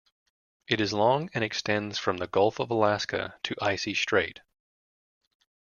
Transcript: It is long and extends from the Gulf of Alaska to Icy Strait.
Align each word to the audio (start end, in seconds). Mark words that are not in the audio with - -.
It 0.67 0.81
is 0.81 0.93
long 0.93 1.29
and 1.35 1.43
extends 1.43 1.99
from 1.99 2.17
the 2.17 2.25
Gulf 2.25 2.59
of 2.59 2.71
Alaska 2.71 3.35
to 3.43 3.53
Icy 3.61 3.93
Strait. 3.93 4.39